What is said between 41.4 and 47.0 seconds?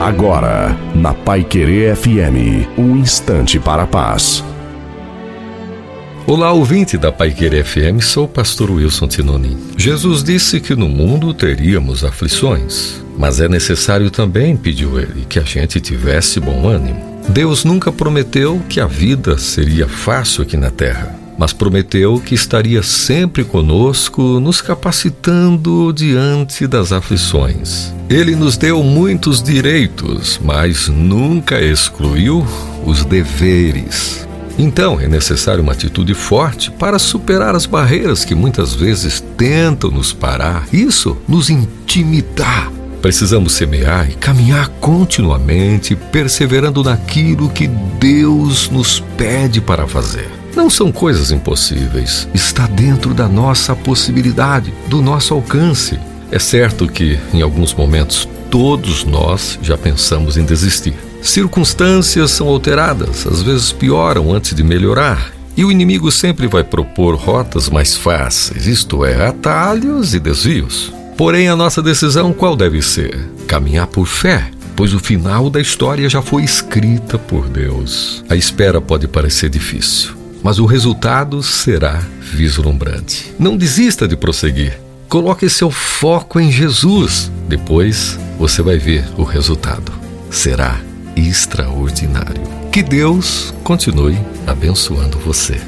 intimidar. Precisamos semear e caminhar continuamente, perseverando